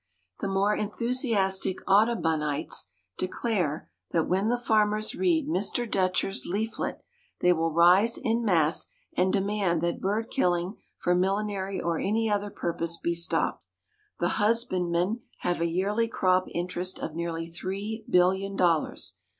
[0.39, 2.87] The more enthusiastic Audubonites
[3.19, 5.85] declare that when the farmers read Mr.
[5.87, 7.03] Dutcher's leaflet
[7.41, 12.49] they will rise in mass and demand that bird killing for millinery or any other
[12.49, 13.63] purpose be stopped.
[14.17, 19.17] The husbandmen have a yearly crop interest of nearly three billion dollars.